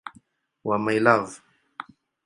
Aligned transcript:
wa 0.67 0.77
"My 0.85 0.97
Love". 1.05 1.31